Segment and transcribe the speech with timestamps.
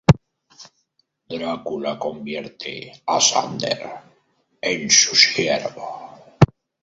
[1.31, 3.83] Drácula convierte a Xander
[4.59, 6.19] en su siervo.